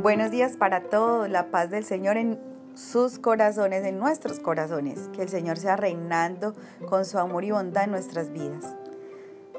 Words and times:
Buenos 0.00 0.30
días 0.30 0.56
para 0.56 0.84
todos, 0.84 1.28
la 1.28 1.50
paz 1.50 1.70
del 1.70 1.84
Señor 1.84 2.18
en 2.18 2.38
sus 2.76 3.18
corazones, 3.18 3.84
en 3.84 3.98
nuestros 3.98 4.38
corazones, 4.38 5.08
que 5.12 5.22
el 5.22 5.28
Señor 5.28 5.56
sea 5.56 5.74
reinando 5.74 6.54
con 6.88 7.04
su 7.04 7.18
amor 7.18 7.42
y 7.42 7.50
bondad 7.50 7.82
en 7.82 7.90
nuestras 7.90 8.32
vidas, 8.32 8.76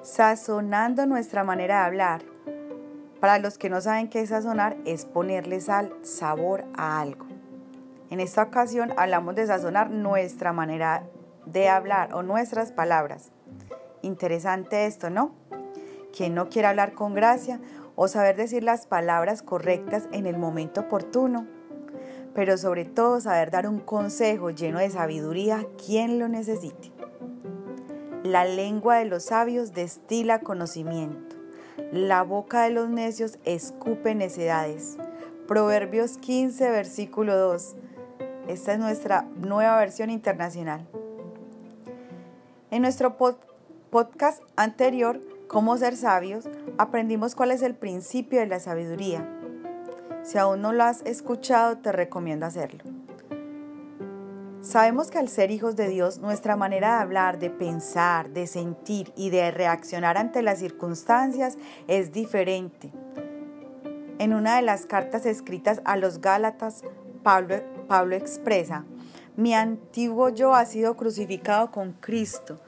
sazonando 0.02 1.06
nuestra 1.06 1.44
manera 1.44 1.80
de 1.80 1.86
hablar. 1.88 2.22
Para 3.20 3.38
los 3.38 3.58
que 3.58 3.70
no 3.70 3.82
saben 3.82 4.08
qué 4.08 4.22
es 4.22 4.30
sazonar, 4.30 4.78
es 4.86 5.04
ponerle 5.04 5.60
sal, 5.60 5.94
sabor 6.04 6.64
a 6.74 7.02
algo. 7.02 7.26
En 8.10 8.22
esta 8.22 8.44
ocasión 8.44 8.94
hablamos 8.96 9.36
de 9.36 9.46
sazonar 9.46 9.92
nuestra 9.92 10.54
manera 10.54 11.04
de 11.48 11.68
hablar 11.68 12.14
o 12.14 12.24
nuestras 12.24 12.72
palabras. 12.72 13.32
Interesante 14.04 14.86
esto, 14.86 15.10
¿no? 15.10 15.36
Quien 16.16 16.34
no 16.34 16.48
quiere 16.48 16.70
hablar 16.70 16.94
con 16.94 17.14
gracia 17.14 17.60
o 18.02 18.08
saber 18.08 18.38
decir 18.38 18.64
las 18.64 18.88
palabras 18.88 19.42
correctas 19.42 20.08
en 20.14 20.26
el 20.26 20.38
momento 20.38 20.80
oportuno, 20.80 21.46
pero 22.34 22.58
sobre 22.58 22.86
todo 22.86 23.20
saber 23.20 23.52
dar 23.52 23.68
un 23.68 23.82
consejo 23.82 24.52
lleno 24.52 24.80
de 24.80 24.90
sabiduría 24.90 25.58
a 25.58 25.66
quien 25.86 26.18
lo 26.18 26.30
necesite. 26.30 26.94
La 28.24 28.46
lengua 28.46 29.00
de 29.00 29.04
los 29.04 29.26
sabios 29.26 29.74
destila 29.74 30.40
conocimiento, 30.40 31.36
la 31.92 32.24
boca 32.24 32.64
de 32.64 32.70
los 32.70 32.90
necios 32.90 33.38
escupe 33.44 34.16
necedades. 34.16 34.96
Proverbios 35.46 36.18
15, 36.20 36.70
versículo 36.70 37.36
2. 37.36 37.76
Esta 38.48 38.72
es 38.72 38.80
nuestra 38.80 39.24
nueva 39.36 39.78
versión 39.78 40.10
internacional. 40.10 40.88
En 42.72 42.82
nuestro 42.82 43.18
podcast 43.18 44.42
anterior 44.56 45.20
Cómo 45.50 45.76
ser 45.78 45.98
sabios, 45.98 46.48
aprendimos 46.78 47.34
cuál 47.34 47.50
es 47.50 47.64
el 47.64 47.74
principio 47.74 48.40
de 48.40 48.46
la 48.46 48.60
sabiduría. 48.60 49.28
Si 50.22 50.38
aún 50.38 50.62
no 50.62 50.74
lo 50.74 50.84
has 50.84 51.02
escuchado, 51.08 51.80
te 51.80 51.92
recomiendo 51.92 52.46
hacerlo. 52.46 52.84
Sabemos 54.62 55.10
que 55.10 55.18
al 55.18 55.28
ser 55.28 55.50
hijos 55.50 55.76
de 55.76 55.88
Dios, 55.88 56.20
nuestra 56.20 56.56
manera 56.56 56.98
de 56.98 57.02
hablar, 57.02 57.40
de 57.40 57.50
pensar, 57.50 58.30
de 58.30 58.46
sentir 58.46 59.12
y 59.16 59.32
de 59.32 59.50
reaccionar 59.50 60.20
ante 60.20 60.44
las 60.44 60.60
circunstancias 60.60 61.58
es 61.88 62.12
diferente. 62.12 62.92
En 64.20 64.36
una 64.36 64.58
de 64.58 64.62
las 64.62 64.86
cartas 64.86 65.26
escritas 65.26 65.82
a 65.84 65.98
los 65.98 66.22
Gálatas, 66.22 66.84
Pablo, 67.24 67.56
Pablo 67.88 68.16
expresa, 68.16 68.86
mi 69.36 69.56
antiguo 69.56 70.30
yo 70.30 70.54
ha 70.54 70.66
sido 70.66 70.96
crucificado 70.96 71.72
con 71.72 71.94
Cristo. 71.94 72.60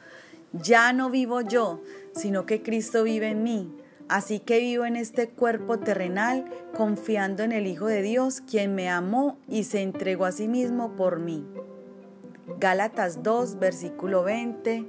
Ya 0.53 0.91
no 0.91 1.09
vivo 1.09 1.41
yo, 1.41 1.79
sino 2.13 2.45
que 2.45 2.61
Cristo 2.61 3.03
vive 3.03 3.29
en 3.29 3.43
mí. 3.43 3.75
Así 4.09 4.39
que 4.39 4.59
vivo 4.59 4.85
en 4.85 4.97
este 4.97 5.29
cuerpo 5.29 5.79
terrenal 5.79 6.45
confiando 6.75 7.43
en 7.43 7.53
el 7.53 7.65
Hijo 7.65 7.87
de 7.87 8.01
Dios, 8.01 8.41
quien 8.41 8.75
me 8.75 8.89
amó 8.89 9.37
y 9.47 9.63
se 9.63 9.81
entregó 9.81 10.25
a 10.25 10.31
sí 10.31 10.47
mismo 10.47 10.95
por 10.95 11.19
mí. 11.19 11.45
Gálatas 12.59 13.23
2, 13.23 13.57
versículo 13.59 14.23
20, 14.23 14.85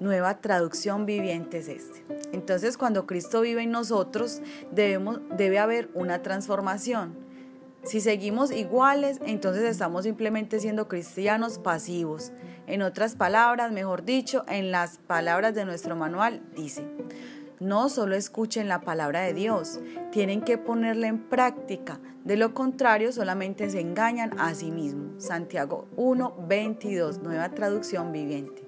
nueva 0.00 0.40
traducción 0.40 1.04
viviente 1.04 1.58
es 1.58 1.68
este. 1.68 2.02
Entonces 2.32 2.78
cuando 2.78 3.06
Cristo 3.06 3.42
vive 3.42 3.62
en 3.62 3.70
nosotros, 3.70 4.40
debemos, 4.72 5.20
debe 5.36 5.58
haber 5.58 5.90
una 5.94 6.22
transformación. 6.22 7.27
Si 7.84 8.00
seguimos 8.00 8.50
iguales, 8.50 9.20
entonces 9.24 9.62
estamos 9.64 10.04
simplemente 10.04 10.60
siendo 10.60 10.88
cristianos 10.88 11.58
pasivos. 11.58 12.32
En 12.66 12.82
otras 12.82 13.14
palabras, 13.14 13.72
mejor 13.72 14.04
dicho, 14.04 14.44
en 14.48 14.70
las 14.70 14.98
palabras 14.98 15.54
de 15.54 15.64
nuestro 15.64 15.96
manual 15.96 16.42
dice, 16.54 16.84
no 17.60 17.88
solo 17.88 18.14
escuchen 18.14 18.68
la 18.68 18.80
palabra 18.82 19.22
de 19.22 19.32
Dios, 19.32 19.80
tienen 20.10 20.42
que 20.42 20.58
ponerla 20.58 21.06
en 21.06 21.28
práctica. 21.28 21.98
De 22.24 22.36
lo 22.36 22.52
contrario, 22.52 23.10
solamente 23.12 23.70
se 23.70 23.80
engañan 23.80 24.38
a 24.38 24.54
sí 24.54 24.70
mismos. 24.70 25.24
Santiago 25.24 25.88
1, 25.96 26.34
22, 26.46 27.22
nueva 27.22 27.48
traducción 27.50 28.12
viviente. 28.12 28.64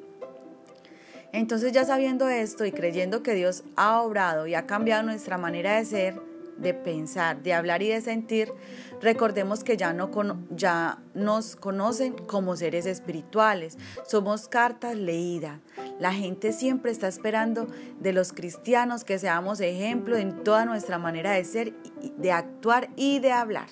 Entonces 1.32 1.72
ya 1.72 1.84
sabiendo 1.84 2.28
esto 2.28 2.64
y 2.64 2.72
creyendo 2.72 3.22
que 3.22 3.34
Dios 3.34 3.64
ha 3.76 4.00
obrado 4.00 4.46
y 4.46 4.54
ha 4.54 4.66
cambiado 4.66 5.02
nuestra 5.02 5.38
manera 5.38 5.76
de 5.76 5.84
ser, 5.84 6.29
de 6.60 6.74
pensar, 6.74 7.42
de 7.42 7.54
hablar 7.54 7.82
y 7.82 7.88
de 7.88 8.00
sentir, 8.00 8.52
recordemos 9.00 9.64
que 9.64 9.76
ya, 9.76 9.92
no 9.92 10.10
ya 10.50 10.98
nos 11.14 11.56
conocen 11.56 12.14
como 12.14 12.56
seres 12.56 12.86
espirituales, 12.86 13.78
somos 14.06 14.48
cartas 14.48 14.96
leídas. 14.96 15.60
La 15.98 16.12
gente 16.12 16.52
siempre 16.52 16.92
está 16.92 17.08
esperando 17.08 17.66
de 17.98 18.12
los 18.12 18.32
cristianos 18.32 19.04
que 19.04 19.18
seamos 19.18 19.60
ejemplo 19.60 20.16
en 20.16 20.44
toda 20.44 20.64
nuestra 20.64 20.98
manera 20.98 21.32
de 21.32 21.44
ser, 21.44 21.74
de 22.16 22.32
actuar 22.32 22.90
y 22.96 23.18
de 23.18 23.32
hablar. 23.32 23.68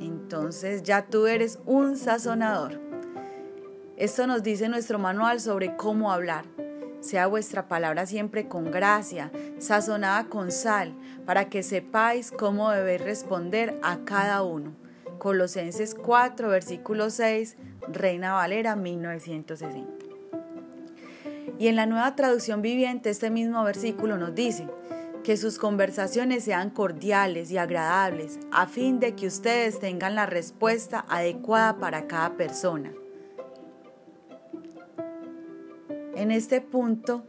Entonces 0.00 0.82
ya 0.82 1.06
tú 1.06 1.26
eres 1.26 1.58
un 1.64 1.96
sazonador. 1.96 2.80
Esto 3.96 4.26
nos 4.26 4.42
dice 4.42 4.68
nuestro 4.68 4.98
manual 4.98 5.40
sobre 5.40 5.76
cómo 5.76 6.10
hablar. 6.12 6.53
Sea 7.04 7.26
vuestra 7.26 7.68
palabra 7.68 8.06
siempre 8.06 8.48
con 8.48 8.70
gracia, 8.70 9.30
sazonada 9.58 10.24
con 10.24 10.50
sal, 10.50 10.94
para 11.26 11.50
que 11.50 11.62
sepáis 11.62 12.30
cómo 12.30 12.70
debéis 12.70 13.02
responder 13.02 13.78
a 13.82 13.98
cada 14.06 14.42
uno. 14.42 14.72
Colosenses 15.18 15.94
4, 15.94 16.48
versículo 16.48 17.10
6, 17.10 17.58
Reina 17.88 18.32
Valera 18.32 18.74
1960. 18.74 19.86
Y 21.58 21.68
en 21.68 21.76
la 21.76 21.84
nueva 21.84 22.16
traducción 22.16 22.62
viviente 22.62 23.10
este 23.10 23.28
mismo 23.28 23.62
versículo 23.64 24.16
nos 24.16 24.34
dice, 24.34 24.66
que 25.22 25.36
sus 25.36 25.58
conversaciones 25.58 26.44
sean 26.44 26.70
cordiales 26.70 27.50
y 27.50 27.58
agradables, 27.58 28.38
a 28.50 28.66
fin 28.66 28.98
de 28.98 29.14
que 29.14 29.26
ustedes 29.26 29.78
tengan 29.78 30.14
la 30.14 30.24
respuesta 30.24 31.04
adecuada 31.06 31.76
para 31.76 32.06
cada 32.06 32.38
persona. 32.38 32.94
En 36.16 36.30
este 36.30 36.60
punto 36.60 37.24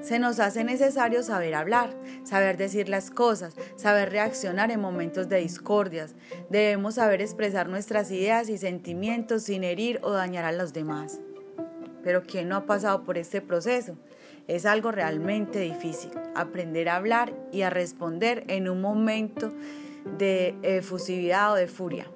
se 0.00 0.18
nos 0.18 0.40
hace 0.40 0.64
necesario 0.64 1.22
saber 1.22 1.54
hablar, 1.54 1.90
saber 2.24 2.56
decir 2.56 2.88
las 2.88 3.10
cosas, 3.10 3.54
saber 3.76 4.10
reaccionar 4.10 4.70
en 4.70 4.80
momentos 4.80 5.28
de 5.28 5.38
discordias. 5.38 6.14
Debemos 6.48 6.94
saber 6.94 7.20
expresar 7.20 7.68
nuestras 7.68 8.10
ideas 8.10 8.48
y 8.48 8.56
sentimientos 8.56 9.42
sin 9.42 9.64
herir 9.64 10.00
o 10.02 10.12
dañar 10.12 10.44
a 10.44 10.52
los 10.52 10.72
demás. 10.72 11.20
Pero 12.02 12.22
¿quién 12.22 12.48
no 12.48 12.56
ha 12.56 12.66
pasado 12.66 13.04
por 13.04 13.18
este 13.18 13.42
proceso? 13.42 13.96
Es 14.46 14.64
algo 14.64 14.90
realmente 14.90 15.60
difícil, 15.60 16.10
aprender 16.34 16.88
a 16.88 16.96
hablar 16.96 17.34
y 17.52 17.62
a 17.62 17.70
responder 17.70 18.44
en 18.48 18.70
un 18.70 18.80
momento 18.80 19.52
de 20.16 20.56
efusividad 20.62 21.52
o 21.52 21.56
de 21.56 21.66
furia. 21.66 22.06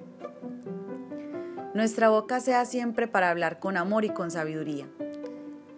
Nuestra 1.75 2.09
boca 2.09 2.39
sea 2.39 2.65
siempre 2.65 3.07
para 3.07 3.29
hablar 3.29 3.59
con 3.59 3.77
amor 3.77 4.05
y 4.05 4.09
con 4.09 4.31
sabiduría. 4.31 4.87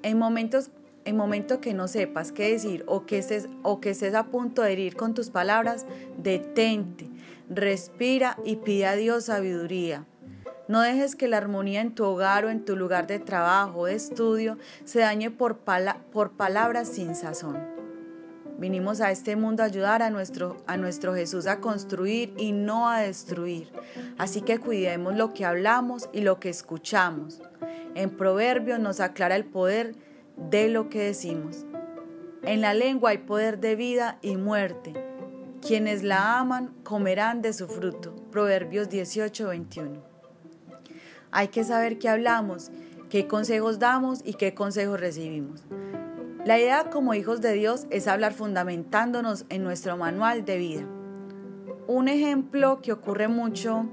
En 0.05 0.19
momentos, 0.19 0.69
en 1.03 1.17
momento 1.17 1.59
que 1.59 1.73
no 1.73 1.88
sepas 1.88 2.31
qué 2.31 2.51
decir 2.51 2.83
o 2.85 3.07
que, 3.07 3.17
estés, 3.17 3.49
o 3.63 3.81
que 3.81 3.89
estés 3.89 4.13
a 4.13 4.25
punto 4.25 4.61
de 4.61 4.71
herir 4.71 4.95
con 4.95 5.16
tus 5.16 5.31
palabras, 5.31 5.88
detente, 6.19 7.09
respira 7.49 8.38
y 8.45 8.57
pide 8.57 8.85
a 8.85 8.95
Dios 8.95 9.25
sabiduría. 9.25 10.05
No 10.67 10.81
dejes 10.81 11.15
que 11.15 11.27
la 11.27 11.38
armonía 11.38 11.81
en 11.81 11.95
tu 11.95 12.03
hogar 12.03 12.45
o 12.45 12.51
en 12.51 12.63
tu 12.65 12.75
lugar 12.75 13.07
de 13.07 13.17
trabajo 13.17 13.79
o 13.79 13.85
de 13.88 13.95
estudio 13.95 14.59
se 14.83 14.99
dañe 14.99 15.31
por, 15.31 15.61
por 16.11 16.33
palabras 16.33 16.88
sin 16.88 17.15
sazón. 17.15 17.57
Vinimos 18.59 19.01
a 19.01 19.09
este 19.09 19.35
mundo 19.35 19.63
a 19.63 19.65
ayudar 19.65 20.03
a 20.03 20.11
nuestro, 20.11 20.57
a 20.67 20.77
nuestro 20.77 21.15
Jesús 21.15 21.47
a 21.47 21.59
construir 21.59 22.31
y 22.38 22.51
no 22.51 22.88
a 22.88 22.99
destruir. 22.99 23.71
Así 24.19 24.41
que 24.41 24.59
cuidemos 24.59 25.15
lo 25.15 25.33
que 25.33 25.45
hablamos 25.45 26.09
y 26.13 26.21
lo 26.21 26.39
que 26.39 26.49
escuchamos. 26.49 27.41
En 27.95 28.09
Proverbios 28.09 28.79
nos 28.79 29.00
aclara 29.00 29.38
el 29.38 29.45
poder 29.45 29.95
de 30.35 30.67
lo 30.67 30.89
que 30.89 31.00
decimos. 31.00 31.66
En 32.44 32.62
la 32.62 32.74
lengua 32.74 33.12
hay 33.12 33.19
poder 33.19 33.59
de 33.59 33.75
vida 33.75 34.19
y 34.21 34.36
muerte. 34.36 34.94
Quienes 35.65 36.03
la 36.03 36.38
aman 36.38 36.74
comerán 36.83 37.42
de 37.42 37.53
su 37.53 37.68
fruto. 37.68 38.13
Proverbios 38.31 38.89
18, 38.89 39.47
21. 39.47 40.03
Hay 41.31 41.47
que 41.47 41.63
saber 41.63 41.97
qué 41.97 42.09
hablamos, 42.09 42.69
qué 43.09 43.27
consejos 43.27 43.80
damos 43.80 44.19
y 44.24 44.33
qué 44.33 44.53
consejos 44.53 45.00
recibimos. 45.00 45.63
La 46.45 46.59
idea 46.59 46.89
como 46.92 47.13
hijos 47.13 47.42
de 47.42 47.53
Dios 47.53 47.88
es 47.89 48.07
hablar 48.07 48.33
fundamentándonos 48.33 49.45
en 49.50 49.63
nuestro 49.63 49.97
manual 49.97 50.45
de 50.45 50.57
vida. 50.57 50.86
Un 51.88 52.09
ejemplo 52.09 52.81
que 52.81 52.92
ocurre 52.92 53.27
mucho, 53.27 53.88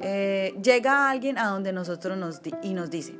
eh, 0.00 0.54
llega 0.62 1.08
alguien 1.08 1.38
a 1.38 1.46
donde 1.46 1.72
nosotros 1.72 2.18
nos 2.18 2.42
y 2.62 2.74
nos 2.74 2.90
dice, 2.90 3.18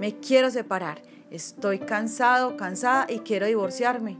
me 0.00 0.18
quiero 0.18 0.50
separar, 0.50 1.02
estoy 1.30 1.78
cansado, 1.78 2.56
cansada 2.56 3.06
y 3.08 3.20
quiero 3.20 3.46
divorciarme. 3.46 4.16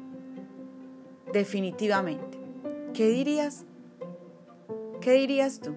Definitivamente. 1.33 2.39
¿Qué 2.93 3.09
dirías? 3.09 3.65
¿Qué 5.01 5.13
dirías 5.13 5.61
tú? 5.61 5.75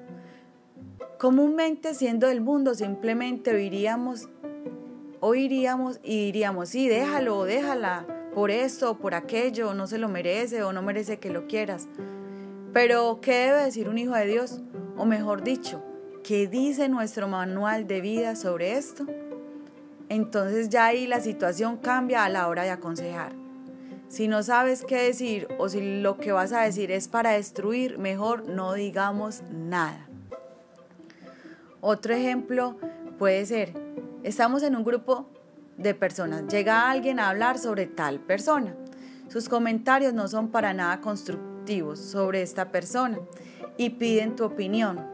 Comúnmente 1.17 1.95
siendo 1.95 2.27
del 2.27 2.41
mundo 2.41 2.75
simplemente 2.75 3.55
oiríamos, 3.55 4.29
oiríamos 5.19 5.99
y 6.03 6.25
diríamos, 6.25 6.69
sí, 6.69 6.87
déjalo, 6.87 7.43
déjala, 7.43 8.05
por 8.35 8.51
esto, 8.51 8.99
por 8.99 9.15
aquello, 9.15 9.73
no 9.73 9.87
se 9.87 9.97
lo 9.97 10.09
merece 10.09 10.61
o 10.61 10.71
no 10.73 10.83
merece 10.83 11.17
que 11.17 11.31
lo 11.31 11.47
quieras. 11.47 11.87
Pero, 12.71 13.19
¿qué 13.19 13.47
debe 13.47 13.63
decir 13.63 13.89
un 13.89 13.97
hijo 13.97 14.13
de 14.13 14.27
Dios? 14.27 14.61
O 14.95 15.05
mejor 15.05 15.43
dicho, 15.43 15.83
¿qué 16.23 16.47
dice 16.47 16.87
nuestro 16.87 17.27
manual 17.27 17.87
de 17.87 17.99
vida 17.99 18.35
sobre 18.35 18.77
esto? 18.77 19.07
Entonces 20.09 20.69
ya 20.69 20.85
ahí 20.85 21.07
la 21.07 21.19
situación 21.19 21.77
cambia 21.77 22.23
a 22.23 22.29
la 22.29 22.47
hora 22.47 22.63
de 22.63 22.71
aconsejar. 22.71 23.33
Si 24.07 24.29
no 24.29 24.41
sabes 24.41 24.85
qué 24.85 24.97
decir 24.97 25.47
o 25.57 25.67
si 25.67 26.01
lo 26.01 26.17
que 26.17 26.31
vas 26.31 26.53
a 26.53 26.61
decir 26.61 26.91
es 26.91 27.09
para 27.09 27.31
destruir, 27.31 27.97
mejor 27.97 28.47
no 28.47 28.73
digamos 28.73 29.43
nada. 29.51 30.07
Otro 31.81 32.13
ejemplo 32.13 32.77
puede 33.19 33.45
ser, 33.45 33.73
estamos 34.23 34.63
en 34.63 34.75
un 34.75 34.83
grupo 34.83 35.29
de 35.77 35.93
personas, 35.93 36.47
llega 36.47 36.89
alguien 36.89 37.19
a 37.19 37.29
hablar 37.29 37.59
sobre 37.59 37.85
tal 37.85 38.19
persona. 38.19 38.75
Sus 39.27 39.49
comentarios 39.49 40.13
no 40.13 40.27
son 40.29 40.49
para 40.49 40.73
nada 40.73 41.01
constructivos 41.01 41.99
sobre 41.99 42.41
esta 42.41 42.71
persona 42.71 43.19
y 43.75 43.91
piden 43.91 44.37
tu 44.37 44.45
opinión. 44.45 45.05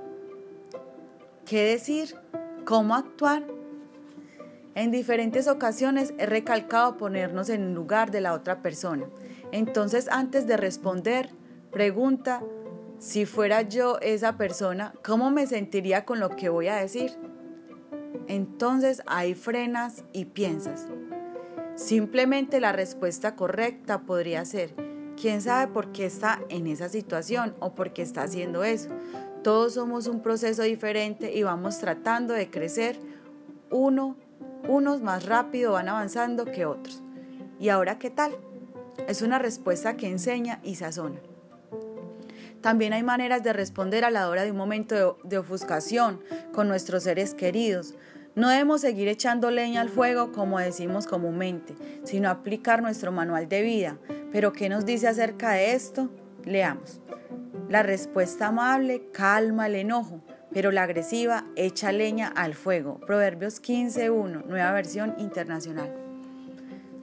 ¿Qué 1.46 1.63
decir? 1.63 2.16
¿Cómo 2.63 2.96
actuar? 2.96 3.53
En 4.75 4.90
diferentes 4.90 5.48
ocasiones 5.48 6.14
he 6.18 6.25
recalcado 6.25 6.98
ponernos 6.98 7.50
en 7.50 7.62
el 7.62 7.74
lugar 7.74 8.10
de 8.10 8.22
la 8.22 8.34
otra 8.34 8.62
persona. 8.62 9.06
Entonces, 9.52 10.08
antes 10.10 10.48
de 10.48 10.58
responder, 10.58 11.30
pregunta, 11.72 12.42
si 12.98 13.25
fuera 13.25 13.62
yo 13.62 14.00
esa 14.00 14.38
persona, 14.38 14.94
¿cómo 15.04 15.30
me 15.30 15.46
sentiría 15.46 16.06
con 16.06 16.20
lo 16.20 16.30
que 16.30 16.50
voy 16.50 16.70
a 16.70 16.75
decir? 16.78 17.12
Entonces 18.28 19.02
ahí 19.06 19.36
frenas 19.36 20.06
y 20.14 20.25
piensas. 20.25 20.88
Simplemente 21.75 22.62
la 22.62 22.72
respuesta 22.72 23.36
correcta 23.36 24.04
podría 24.04 24.46
ser, 24.46 24.74
¿quién 25.20 25.42
sabe 25.42 25.72
por 25.72 25.92
qué 25.92 26.06
está 26.06 26.40
en 26.50 26.68
esa 26.68 26.88
situación 26.88 27.56
o 27.60 27.75
por 27.75 27.92
qué 27.92 28.04
está 28.04 28.24
haciendo 28.24 28.64
eso? 28.64 28.90
Todos 29.44 29.74
somos 29.74 30.08
un 30.08 30.22
proceso 30.22 30.64
diferente 30.64 31.34
y 31.36 31.44
vamos 31.44 31.80
tratando 31.80 32.34
de 32.34 32.50
crecer 32.50 32.98
uno 33.70 34.16
unos 34.68 35.02
más 35.02 35.26
rápido 35.26 35.74
van 35.74 35.90
avanzando 35.90 36.46
que 36.46 36.66
otros. 36.66 37.02
¿Y 37.60 37.70
ahora 37.70 38.00
qué 38.00 38.10
tal? 38.10 38.36
Es 39.08 39.22
una 39.22 39.40
respuesta 39.40 39.98
que 39.98 40.08
enseña 40.08 40.60
y 40.64 40.76
sazona. 40.76 41.20
También 42.62 42.94
hay 42.94 43.04
maneras 43.04 43.44
de 43.44 43.52
responder 43.52 44.06
a 44.06 44.10
la 44.10 44.30
hora 44.30 44.44
de 44.44 44.52
un 44.52 44.58
momento 44.58 45.18
de, 45.24 45.38
ofuscación 45.38 46.22
con 46.54 46.70
nuestros 46.70 47.04
seres 47.04 47.34
queridos. 47.34 47.94
No 48.36 48.48
debemos 48.48 48.82
seguir 48.82 49.10
echando 49.10 49.52
leña 49.52 49.82
al 49.82 49.90
fuego 49.90 50.32
como 50.32 50.60
decimos 50.60 51.06
comúnmente, 51.06 51.76
sino 52.06 52.30
aplicar 52.30 52.82
nuestro 52.82 53.12
manual 53.12 53.50
de 53.50 53.62
vida. 53.64 53.98
Pero 54.32 54.54
¿qué 54.54 54.70
nos 54.70 54.86
dice 54.86 55.10
acerca 55.10 55.52
de 55.52 55.74
esto? 55.74 56.10
Leamos. 56.46 57.02
La 57.68 57.84
respuesta 57.84 58.48
amable 58.48 59.10
calma 59.12 59.68
el 59.68 59.76
enojo, 59.76 60.22
pero 60.54 60.72
la 60.72 60.84
agresiva 60.84 61.46
echa 61.56 61.92
leña 61.92 62.28
al 62.28 62.54
fuego. 62.54 63.00
Proverbios 63.00 63.62
15.1, 63.62 64.46
nueva 64.46 64.72
versión 64.72 65.16
internacional. 65.18 65.94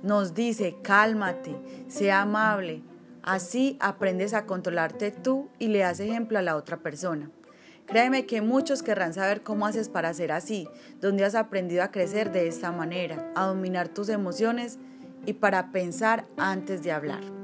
Nos 0.03 0.35
dice, 0.35 0.77
cálmate, 0.83 1.57
sea 1.89 2.23
amable, 2.23 2.83
así 3.23 3.77
aprendes 3.81 4.33
a 4.33 4.47
controlarte 4.47 5.11
tú 5.11 5.49
y 5.59 5.69
le 5.69 5.81
das 5.81 6.01
ejemplo 6.01 6.39
a 6.39 6.43
la 6.43 6.57
otra 6.57 6.79
persona. 6.79 7.31
Créeme 7.87 8.25
que 8.25 8.41
muchos 8.41 8.83
querrán 8.83 9.15
saber 9.15 9.43
cómo 9.43 9.67
haces 9.67 9.89
para 9.89 10.15
ser 10.15 10.31
así, 10.31 10.69
dónde 11.01 11.25
has 11.25 11.35
aprendido 11.35 11.83
a 11.83 11.91
crecer 11.91 12.31
de 12.31 12.47
esta 12.47 12.71
manera, 12.71 13.33
a 13.35 13.47
dominar 13.47 13.89
tus 13.89 14.09
emociones 14.09 14.79
y 15.27 15.33
para 15.33 15.73
pensar 15.73 16.25
antes 16.37 16.83
de 16.83 16.93
hablar. 16.93 17.40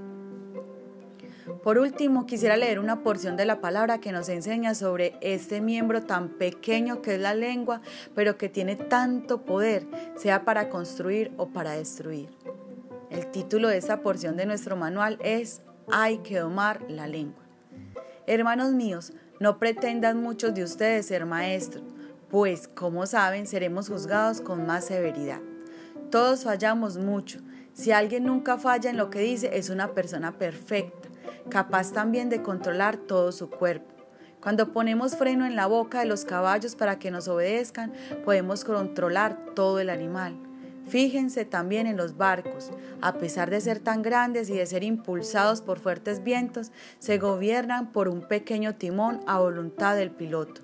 Por 1.66 1.78
último, 1.78 2.26
quisiera 2.26 2.56
leer 2.56 2.78
una 2.78 3.02
porción 3.02 3.36
de 3.36 3.44
la 3.44 3.60
palabra 3.60 3.98
que 3.98 4.12
nos 4.12 4.28
enseña 4.28 4.76
sobre 4.76 5.16
este 5.20 5.60
miembro 5.60 6.00
tan 6.00 6.28
pequeño 6.28 7.02
que 7.02 7.16
es 7.16 7.20
la 7.20 7.34
lengua, 7.34 7.80
pero 8.14 8.38
que 8.38 8.48
tiene 8.48 8.76
tanto 8.76 9.42
poder, 9.44 9.84
sea 10.14 10.44
para 10.44 10.68
construir 10.68 11.32
o 11.36 11.48
para 11.48 11.72
destruir. 11.72 12.28
El 13.10 13.26
título 13.32 13.66
de 13.66 13.78
esta 13.78 14.00
porción 14.00 14.36
de 14.36 14.46
nuestro 14.46 14.76
manual 14.76 15.18
es 15.24 15.62
Hay 15.90 16.18
que 16.18 16.38
domar 16.38 16.88
la 16.88 17.08
lengua. 17.08 17.42
Hermanos 18.28 18.70
míos, 18.70 19.12
no 19.40 19.58
pretendan 19.58 20.22
muchos 20.22 20.54
de 20.54 20.62
ustedes 20.62 21.06
ser 21.06 21.26
maestros, 21.26 21.82
pues, 22.30 22.68
como 22.68 23.06
saben, 23.06 23.48
seremos 23.48 23.88
juzgados 23.88 24.40
con 24.40 24.66
más 24.66 24.84
severidad. 24.84 25.40
Todos 26.12 26.44
fallamos 26.44 26.96
mucho. 26.96 27.40
Si 27.72 27.90
alguien 27.90 28.24
nunca 28.24 28.56
falla 28.56 28.88
en 28.88 28.96
lo 28.96 29.10
que 29.10 29.18
dice, 29.18 29.50
es 29.58 29.68
una 29.68 29.94
persona 29.94 30.38
perfecta 30.38 31.05
capaz 31.50 31.92
también 31.92 32.28
de 32.28 32.42
controlar 32.42 32.96
todo 32.96 33.32
su 33.32 33.50
cuerpo. 33.50 33.94
Cuando 34.40 34.72
ponemos 34.72 35.16
freno 35.16 35.44
en 35.44 35.56
la 35.56 35.66
boca 35.66 36.00
de 36.00 36.06
los 36.06 36.24
caballos 36.24 36.76
para 36.76 36.98
que 36.98 37.10
nos 37.10 37.26
obedezcan, 37.26 37.92
podemos 38.24 38.64
controlar 38.64 39.36
todo 39.54 39.80
el 39.80 39.90
animal. 39.90 40.36
Fíjense 40.88 41.44
también 41.44 41.88
en 41.88 41.96
los 41.96 42.16
barcos. 42.16 42.70
A 43.00 43.14
pesar 43.14 43.50
de 43.50 43.60
ser 43.60 43.80
tan 43.80 44.02
grandes 44.02 44.48
y 44.48 44.54
de 44.54 44.66
ser 44.66 44.84
impulsados 44.84 45.62
por 45.62 45.80
fuertes 45.80 46.22
vientos, 46.22 46.70
se 47.00 47.18
gobiernan 47.18 47.90
por 47.90 48.08
un 48.08 48.22
pequeño 48.22 48.76
timón 48.76 49.20
a 49.26 49.40
voluntad 49.40 49.96
del 49.96 50.12
piloto. 50.12 50.60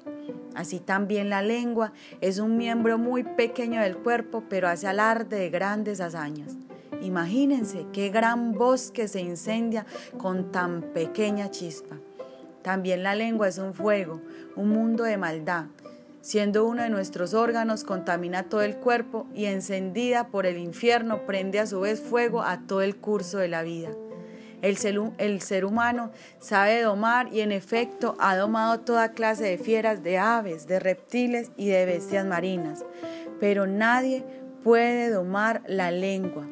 Así 0.54 0.78
también 0.78 1.28
la 1.28 1.42
lengua 1.42 1.92
es 2.20 2.38
un 2.38 2.56
miembro 2.56 2.98
muy 2.98 3.24
pequeño 3.24 3.80
del 3.80 3.96
cuerpo, 3.96 4.44
pero 4.48 4.68
hace 4.68 4.86
alarde 4.86 5.38
de 5.38 5.50
grandes 5.50 6.00
hazañas. 6.00 6.56
Imagínense 7.02 7.86
qué 7.92 8.10
gran 8.10 8.52
bosque 8.52 9.08
se 9.08 9.20
incendia 9.20 9.84
con 10.18 10.52
tan 10.52 10.82
pequeña 10.94 11.50
chispa. 11.50 11.96
También 12.62 13.02
la 13.02 13.14
lengua 13.14 13.48
es 13.48 13.58
un 13.58 13.74
fuego, 13.74 14.20
un 14.54 14.68
mundo 14.68 15.02
de 15.04 15.16
maldad. 15.16 15.66
Siendo 16.20 16.64
uno 16.64 16.84
de 16.84 16.90
nuestros 16.90 17.34
órganos, 17.34 17.82
contamina 17.82 18.44
todo 18.44 18.62
el 18.62 18.76
cuerpo 18.76 19.26
y 19.34 19.46
encendida 19.46 20.28
por 20.28 20.46
el 20.46 20.58
infierno 20.58 21.26
prende 21.26 21.58
a 21.58 21.66
su 21.66 21.80
vez 21.80 22.00
fuego 22.00 22.42
a 22.42 22.60
todo 22.60 22.82
el 22.82 22.96
curso 22.96 23.38
de 23.38 23.48
la 23.48 23.64
vida. 23.64 23.90
El 24.62 24.76
ser, 24.76 25.00
el 25.18 25.42
ser, 25.42 25.64
humano 25.64 26.12
sabe 26.38 26.82
domar 26.82 27.32
y 27.32 27.40
en 27.40 27.50
efecto 27.50 28.14
ha 28.20 28.36
domado 28.36 28.78
toda 28.78 29.10
clase 29.10 29.42
de 29.42 29.58
fieras, 29.58 30.04
de 30.04 30.18
aves, 30.18 30.68
de 30.68 30.78
reptiles 30.78 31.50
y 31.56 31.66
de 31.66 31.84
bestias 31.84 32.24
marinas. 32.24 32.84
Pero 33.40 33.66
nadie 33.66 34.24
puede 34.62 35.10
domar 35.10 35.62
la 35.66 35.90
lengua. 35.90 36.46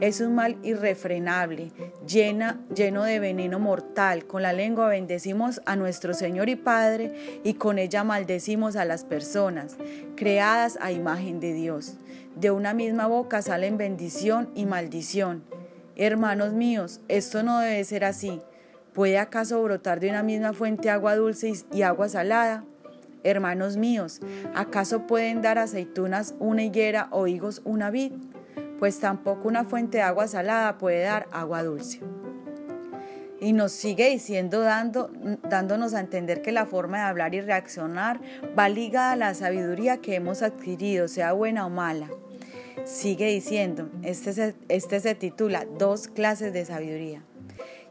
Es 0.00 0.20
un 0.20 0.34
mal 0.34 0.58
irrefrenable, 0.64 1.70
llena, 2.04 2.60
lleno 2.74 3.04
de 3.04 3.20
veneno 3.20 3.60
mortal. 3.60 4.26
Con 4.26 4.42
la 4.42 4.52
lengua 4.52 4.88
bendecimos 4.88 5.60
a 5.66 5.76
nuestro 5.76 6.14
Señor 6.14 6.48
y 6.48 6.56
Padre 6.56 7.40
y 7.44 7.54
con 7.54 7.78
ella 7.78 8.02
maldecimos 8.02 8.74
a 8.74 8.84
las 8.84 9.04
personas, 9.04 9.76
creadas 10.16 10.78
a 10.80 10.90
imagen 10.90 11.38
de 11.38 11.52
Dios. 11.52 11.94
De 12.34 12.50
una 12.50 12.74
misma 12.74 13.06
boca 13.06 13.40
salen 13.40 13.78
bendición 13.78 14.50
y 14.56 14.66
maldición. 14.66 15.44
Hermanos 15.94 16.54
míos, 16.54 17.00
esto 17.06 17.44
no 17.44 17.60
debe 17.60 17.84
ser 17.84 18.04
así. 18.04 18.42
¿Puede 18.94 19.18
acaso 19.18 19.62
brotar 19.62 20.00
de 20.00 20.10
una 20.10 20.24
misma 20.24 20.52
fuente 20.54 20.90
agua 20.90 21.14
dulce 21.14 21.52
y 21.72 21.82
agua 21.82 22.08
salada? 22.08 22.64
Hermanos 23.22 23.76
míos, 23.76 24.20
¿acaso 24.56 25.06
pueden 25.06 25.40
dar 25.40 25.58
aceitunas 25.58 26.34
una 26.40 26.64
higuera 26.64 27.08
o 27.12 27.28
higos 27.28 27.62
una 27.64 27.90
vid? 27.90 28.12
Pues 28.78 28.98
tampoco 28.98 29.48
una 29.48 29.64
fuente 29.64 29.98
de 29.98 30.02
agua 30.02 30.26
salada 30.28 30.78
puede 30.78 31.02
dar 31.02 31.26
agua 31.32 31.62
dulce. 31.62 32.00
Y 33.40 33.52
nos 33.52 33.72
sigue 33.72 34.08
diciendo, 34.08 34.60
dando, 34.60 35.10
dándonos 35.48 35.92
a 35.94 36.00
entender 36.00 36.40
que 36.40 36.52
la 36.52 36.66
forma 36.66 36.98
de 36.98 37.02
hablar 37.04 37.34
y 37.34 37.40
reaccionar 37.40 38.20
va 38.58 38.68
ligada 38.68 39.12
a 39.12 39.16
la 39.16 39.34
sabiduría 39.34 39.98
que 39.98 40.14
hemos 40.14 40.42
adquirido, 40.42 41.08
sea 41.08 41.32
buena 41.32 41.66
o 41.66 41.70
mala. 41.70 42.08
Sigue 42.84 43.26
diciendo, 43.28 43.90
este 44.02 44.32
se, 44.32 44.54
este 44.68 45.00
se 45.00 45.14
titula 45.14 45.66
Dos 45.78 46.08
clases 46.08 46.52
de 46.52 46.64
sabiduría. 46.64 47.22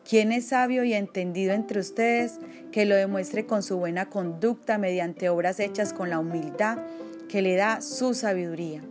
¿Quién 0.08 0.32
es 0.32 0.48
sabio 0.48 0.84
y 0.84 0.94
entendido 0.94 1.54
entre 1.54 1.80
ustedes 1.80 2.40
que 2.72 2.86
lo 2.86 2.96
demuestre 2.96 3.46
con 3.46 3.64
su 3.64 3.78
buena 3.78 4.10
conducta 4.10 4.78
mediante 4.78 5.30
obras 5.30 5.60
hechas 5.60 5.94
con 5.94 6.10
la 6.10 6.20
humildad 6.20 6.80
que 7.30 7.42
le 7.42 7.56
da 7.56 7.80
su 7.80 8.14
sabiduría? 8.14 8.82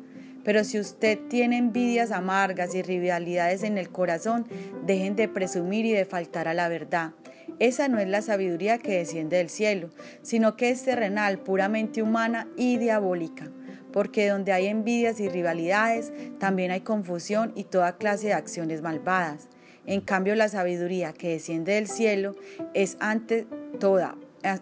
Pero 0.44 0.64
si 0.64 0.78
usted 0.78 1.18
tiene 1.28 1.56
envidias 1.58 2.10
amargas 2.10 2.74
y 2.74 2.82
rivalidades 2.82 3.62
en 3.62 3.78
el 3.78 3.90
corazón, 3.90 4.46
dejen 4.84 5.16
de 5.16 5.28
presumir 5.28 5.86
y 5.86 5.92
de 5.92 6.04
faltar 6.04 6.48
a 6.48 6.54
la 6.54 6.68
verdad. 6.68 7.12
Esa 7.58 7.88
no 7.88 7.98
es 7.98 8.08
la 8.08 8.22
sabiduría 8.22 8.78
que 8.78 8.98
desciende 8.98 9.36
del 9.36 9.48
cielo, 9.48 9.90
sino 10.22 10.56
que 10.56 10.70
es 10.70 10.84
terrenal, 10.84 11.38
puramente 11.38 12.02
humana 12.02 12.48
y 12.56 12.78
diabólica. 12.78 13.50
Porque 13.92 14.28
donde 14.28 14.52
hay 14.52 14.66
envidias 14.66 15.20
y 15.20 15.28
rivalidades, 15.28 16.12
también 16.38 16.70
hay 16.70 16.80
confusión 16.80 17.52
y 17.54 17.64
toda 17.64 17.98
clase 17.98 18.28
de 18.28 18.32
acciones 18.32 18.82
malvadas. 18.82 19.48
En 19.86 20.00
cambio, 20.00 20.34
la 20.34 20.48
sabiduría 20.48 21.12
que 21.12 21.30
desciende 21.30 21.74
del 21.74 21.88
cielo 21.88 22.34
es 22.72 22.96
ante 23.00 23.46
toda, 23.78 24.16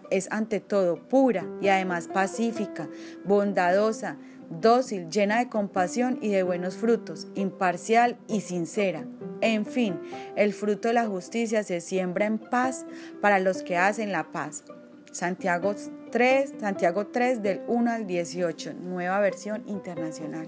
es 0.09 0.31
ante 0.31 0.59
todo 0.59 1.07
pura 1.07 1.45
y 1.61 1.69
además 1.69 2.07
pacífica, 2.07 2.89
bondadosa, 3.25 4.17
dócil, 4.49 5.09
llena 5.09 5.39
de 5.39 5.49
compasión 5.49 6.19
y 6.21 6.29
de 6.29 6.43
buenos 6.43 6.75
frutos, 6.75 7.27
imparcial 7.35 8.17
y 8.27 8.41
sincera. 8.41 9.05
En 9.41 9.65
fin, 9.65 9.99
el 10.35 10.53
fruto 10.53 10.89
de 10.89 10.93
la 10.95 11.07
justicia 11.07 11.63
se 11.63 11.81
siembra 11.81 12.25
en 12.25 12.37
paz 12.37 12.85
para 13.21 13.39
los 13.39 13.63
que 13.63 13.77
hacen 13.77 14.11
la 14.11 14.31
paz. 14.31 14.63
Santiago 15.11 15.75
3, 16.11 16.53
Santiago 16.59 17.07
3 17.07 17.41
del 17.41 17.61
1 17.67 17.91
al 17.91 18.07
18, 18.07 18.73
nueva 18.73 19.19
versión 19.19 19.63
internacional. 19.67 20.47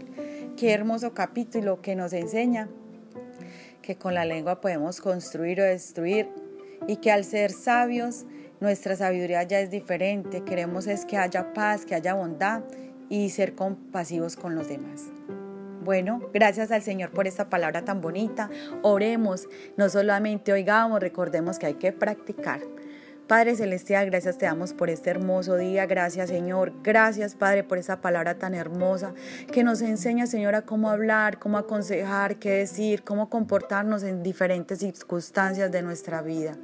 Qué 0.58 0.72
hermoso 0.72 1.13
capítulo 1.13 1.82
que 1.82 1.96
nos 1.96 2.13
enseña 2.13 2.70
que 3.82 3.98
con 3.98 4.13
la 4.13 4.25
lengua 4.25 4.62
podemos 4.62 5.02
construir 5.02 5.60
o 5.60 5.63
destruir 5.66 6.30
y 6.88 6.98
que 6.98 7.12
al 7.12 7.24
ser 7.24 7.52
sabios 7.52 8.25
nuestra 8.60 8.96
sabiduría 8.96 9.44
ya 9.44 9.60
es 9.60 9.70
diferente. 9.70 10.44
Queremos 10.44 10.88
es 10.88 11.06
que 11.06 11.18
haya 11.18 11.54
paz, 11.54 11.86
que 11.86 11.96
haya 11.96 12.13
bondad 12.13 12.63
y 13.10 13.30
ser 13.30 13.56
compasivos 13.56 14.36
con 14.36 14.56
los 14.56 14.68
demás. 14.68 15.12
Bueno, 15.84 16.22
gracias 16.34 16.72
al 16.72 16.82
Señor 16.82 17.12
por 17.12 17.28
esta 17.28 17.50
palabra 17.50 17.84
tan 17.84 18.00
bonita. 18.00 18.50
Oremos, 18.84 19.50
no 19.75 19.90
solamente 19.90 20.54
oigamos, 20.54 21.02
recordemos 21.02 21.60
que 21.60 21.66
hay 21.66 21.74
que 21.74 21.92
practicar. 21.92 22.62
Padre 23.27 23.56
Celestial, 23.56 24.08
gracias 24.08 24.38
te 24.38 24.46
damos 24.46 24.74
por 24.74 24.89
este 24.89 25.10
hermoso 25.10 25.56
día. 25.56 25.86
Gracias 25.86 26.27
Señor. 26.27 26.74
Gracias 26.84 27.36
Padre 27.36 27.63
por 27.63 27.77
esa 27.77 28.01
palabra 28.01 28.36
tan 28.36 28.53
hermosa 28.53 29.13
que 29.50 29.63
nos 29.63 29.82
enseña 29.82 30.27
Señor 30.27 30.56
a 30.56 30.63
cómo 30.63 30.89
hablar, 30.89 31.39
cómo 31.39 31.58
aconsejar, 31.58 32.36
qué 32.36 32.51
decir, 32.51 33.03
cómo 33.03 33.30
comportarnos 33.30 34.03
en 34.03 34.24
diferentes 34.24 34.80
circunstancias 34.80 35.72
de 35.72 35.82
nuestra 35.82 36.22
vida. 36.22 36.58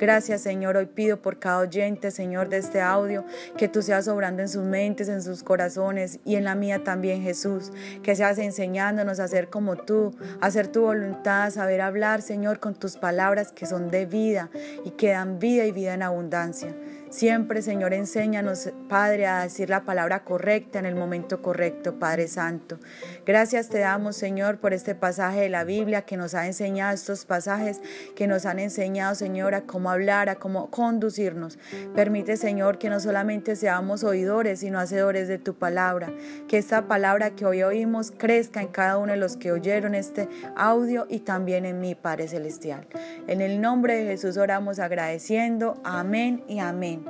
Gracias 0.00 0.40
Señor. 0.40 0.78
Hoy 0.78 0.86
pido 0.86 1.20
por 1.20 1.38
cada 1.38 1.58
oyente 1.58 2.10
Señor 2.10 2.48
de 2.48 2.56
este 2.56 2.80
audio 2.80 3.26
que 3.58 3.68
tú 3.68 3.82
seas 3.82 4.08
obrando 4.08 4.40
en 4.40 4.48
sus 4.48 4.64
mentes, 4.64 5.10
en 5.10 5.22
sus 5.22 5.42
corazones 5.42 6.20
y 6.24 6.36
en 6.36 6.44
la 6.44 6.54
mía 6.54 6.84
también 6.84 7.20
Jesús. 7.20 7.70
Que 8.02 8.16
seas 8.16 8.38
enseñándonos 8.38 9.20
a 9.20 9.28
ser 9.28 9.50
como 9.50 9.76
tú, 9.76 10.16
a 10.40 10.46
hacer 10.46 10.68
tu 10.68 10.80
voluntad, 10.80 11.48
a 11.48 11.50
saber 11.50 11.82
hablar 11.82 12.22
Señor 12.22 12.60
con 12.60 12.74
tus 12.74 12.96
palabras 12.96 13.52
que 13.52 13.66
son 13.66 13.90
de 13.90 14.06
vida 14.06 14.48
y 14.86 14.92
que 14.92 15.10
dan 15.10 15.38
vida 15.38 15.66
y 15.66 15.72
vida 15.72 15.97
abundancia. 16.02 16.74
Siempre, 17.10 17.62
Señor, 17.62 17.94
enséñanos, 17.94 18.70
Padre, 18.88 19.26
a 19.26 19.42
decir 19.42 19.70
la 19.70 19.84
palabra 19.84 20.24
correcta 20.24 20.78
en 20.78 20.84
el 20.84 20.94
momento 20.94 21.40
correcto, 21.40 21.98
Padre 21.98 22.28
Santo. 22.28 22.78
Gracias 23.24 23.70
te 23.70 23.78
damos, 23.78 24.16
Señor, 24.16 24.58
por 24.58 24.74
este 24.74 24.94
pasaje 24.94 25.40
de 25.40 25.48
la 25.48 25.64
Biblia 25.64 26.02
que 26.02 26.18
nos 26.18 26.34
ha 26.34 26.46
enseñado 26.46 26.94
estos 26.94 27.24
pasajes, 27.24 27.80
que 28.14 28.26
nos 28.26 28.44
han 28.44 28.58
enseñado, 28.58 29.14
Señor, 29.14 29.54
a 29.54 29.62
cómo 29.62 29.90
hablar, 29.90 30.28
a 30.28 30.36
cómo 30.36 30.70
conducirnos. 30.70 31.58
Permite, 31.94 32.36
Señor, 32.36 32.78
que 32.78 32.90
no 32.90 33.00
solamente 33.00 33.56
seamos 33.56 34.04
oidores, 34.04 34.60
sino 34.60 34.78
hacedores 34.78 35.28
de 35.28 35.38
tu 35.38 35.54
palabra. 35.54 36.12
Que 36.46 36.58
esta 36.58 36.88
palabra 36.88 37.30
que 37.30 37.46
hoy 37.46 37.62
oímos 37.62 38.10
crezca 38.10 38.60
en 38.60 38.68
cada 38.68 38.98
uno 38.98 39.12
de 39.12 39.18
los 39.18 39.38
que 39.38 39.50
oyeron 39.50 39.94
este 39.94 40.28
audio 40.56 41.06
y 41.08 41.20
también 41.20 41.64
en 41.64 41.80
mí, 41.80 41.94
Padre 41.94 42.28
Celestial. 42.28 42.86
En 43.26 43.40
el 43.40 43.62
nombre 43.62 43.96
de 43.96 44.04
Jesús 44.04 44.36
oramos 44.36 44.78
agradeciendo. 44.78 45.80
Amén 45.84 46.44
y 46.46 46.58
amén. 46.58 47.07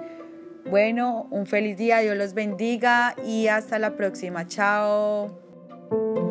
Bueno, 0.71 1.27
un 1.31 1.47
feliz 1.47 1.79
día, 1.79 2.01
Dios 2.01 2.17
los 2.17 2.35
bendiga 2.35 3.15
y 3.25 3.47
hasta 3.47 3.79
la 3.79 3.97
próxima. 3.97 4.47
Chao. 4.47 6.27